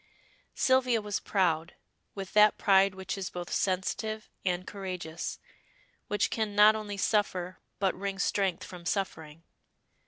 [0.55, 1.75] Sylvia was proud,
[2.15, 5.37] with that pride which is both sensitive and courageous,
[6.07, 9.43] which can not only suffer but wring strength from suffering.